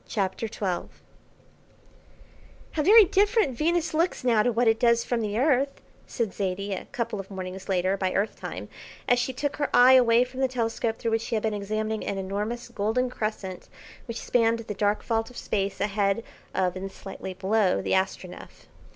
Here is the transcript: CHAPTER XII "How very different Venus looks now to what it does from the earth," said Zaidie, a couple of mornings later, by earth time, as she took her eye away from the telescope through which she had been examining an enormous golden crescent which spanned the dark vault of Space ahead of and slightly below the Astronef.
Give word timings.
CHAPTER 0.07 0.47
XII 0.47 0.89
"How 2.71 2.81
very 2.81 3.05
different 3.05 3.55
Venus 3.55 3.93
looks 3.93 4.23
now 4.23 4.41
to 4.41 4.51
what 4.51 4.67
it 4.67 4.79
does 4.79 5.03
from 5.03 5.21
the 5.21 5.37
earth," 5.37 5.79
said 6.07 6.33
Zaidie, 6.33 6.73
a 6.73 6.85
couple 6.85 7.19
of 7.19 7.29
mornings 7.29 7.69
later, 7.69 7.95
by 7.97 8.11
earth 8.13 8.35
time, 8.39 8.67
as 9.07 9.19
she 9.19 9.31
took 9.31 9.57
her 9.57 9.69
eye 9.75 9.93
away 9.93 10.23
from 10.23 10.39
the 10.39 10.47
telescope 10.47 10.97
through 10.97 11.11
which 11.11 11.21
she 11.21 11.35
had 11.35 11.43
been 11.43 11.53
examining 11.53 12.03
an 12.03 12.17
enormous 12.17 12.67
golden 12.69 13.11
crescent 13.11 13.69
which 14.07 14.19
spanned 14.19 14.57
the 14.61 14.73
dark 14.73 15.03
vault 15.03 15.29
of 15.29 15.37
Space 15.37 15.79
ahead 15.79 16.23
of 16.55 16.75
and 16.75 16.91
slightly 16.91 17.35
below 17.35 17.79
the 17.79 17.91
Astronef. 17.93 18.65